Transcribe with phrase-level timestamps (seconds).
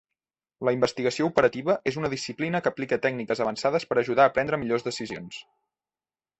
[0.69, 4.91] La investigació operativa és una disciplina que aplica tècniques avançades per ajudar a prendre millors
[4.91, 5.41] decisions.